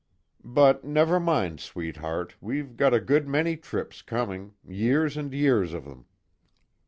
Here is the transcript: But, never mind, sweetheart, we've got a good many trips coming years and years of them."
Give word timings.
But, 0.43 0.83
never 0.83 1.19
mind, 1.19 1.59
sweetheart, 1.59 2.33
we've 2.41 2.75
got 2.75 2.91
a 2.91 2.99
good 2.99 3.27
many 3.27 3.55
trips 3.55 4.01
coming 4.01 4.55
years 4.67 5.15
and 5.15 5.31
years 5.31 5.73
of 5.75 5.85
them." 5.85 6.05